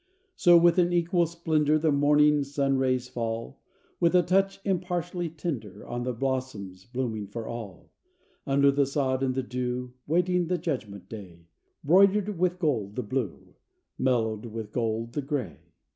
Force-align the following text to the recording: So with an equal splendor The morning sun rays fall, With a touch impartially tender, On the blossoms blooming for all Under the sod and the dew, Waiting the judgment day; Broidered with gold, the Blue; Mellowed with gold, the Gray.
So 0.35 0.57
with 0.57 0.79
an 0.79 0.91
equal 0.91 1.27
splendor 1.27 1.77
The 1.77 1.91
morning 1.91 2.43
sun 2.43 2.79
rays 2.79 3.07
fall, 3.07 3.59
With 3.99 4.15
a 4.15 4.23
touch 4.23 4.59
impartially 4.65 5.29
tender, 5.29 5.85
On 5.85 6.01
the 6.01 6.11
blossoms 6.11 6.85
blooming 6.85 7.27
for 7.27 7.47
all 7.47 7.91
Under 8.47 8.71
the 8.71 8.87
sod 8.87 9.21
and 9.21 9.35
the 9.35 9.43
dew, 9.43 9.93
Waiting 10.07 10.47
the 10.47 10.57
judgment 10.57 11.07
day; 11.07 11.45
Broidered 11.83 12.39
with 12.39 12.57
gold, 12.57 12.95
the 12.95 13.03
Blue; 13.03 13.53
Mellowed 13.99 14.47
with 14.47 14.71
gold, 14.71 15.13
the 15.13 15.21
Gray. 15.21 15.59